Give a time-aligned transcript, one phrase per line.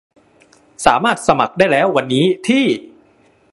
[0.85, 2.65] สามารถสมัครได้แล้ววันนี้ที่